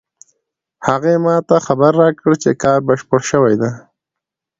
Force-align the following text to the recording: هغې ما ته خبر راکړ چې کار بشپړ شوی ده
هغې 0.87 1.13
ما 1.25 1.35
ته 1.47 1.55
خبر 1.67 1.91
راکړ 2.01 2.31
چې 2.43 2.59
کار 2.63 2.79
بشپړ 2.87 3.19
شوی 3.31 3.55
ده 3.61 3.69